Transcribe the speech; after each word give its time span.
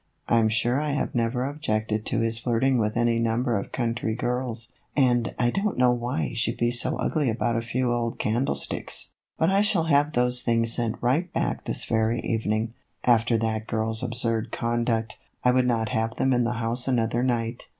I 0.27 0.39
'm 0.39 0.49
sure 0.49 0.81
I 0.81 0.93
have 0.93 1.13
never 1.13 1.45
objected 1.45 2.07
to 2.07 2.21
his 2.21 2.39
flirting 2.39 2.79
with 2.79 2.97
any 2.97 3.19
number 3.19 3.55
of 3.55 3.71
country 3.71 4.15
girls, 4.15 4.71
and 4.97 5.35
I 5.37 5.51
don't 5.51 5.77
know 5.77 5.91
why 5.91 6.23
he 6.29 6.33
should 6.33 6.57
be 6.57 6.71
so 6.71 6.95
ugly 6.95 7.29
about 7.29 7.55
a 7.55 7.61
few 7.61 7.93
old 7.93 8.17
candlesticks. 8.17 9.11
But 9.37 9.51
I 9.51 9.61
shall 9.61 9.83
have 9.83 10.13
those 10.13 10.41
things 10.41 10.73
sent 10.73 10.95
right 11.01 11.31
back 11.33 11.65
this 11.65 11.85
very 11.85 12.19
evening. 12.21 12.73
After 13.03 13.37
that 13.37 13.67
girl's 13.67 14.01
absurd 14.01 14.51
conduct, 14.51 15.19
I 15.43 15.51
would 15.51 15.67
not 15.67 15.89
have 15.89 16.15
them 16.15 16.33
in 16.33 16.45
the 16.45 16.53
house 16.53 16.87
another 16.87 17.21
night." 17.21 17.67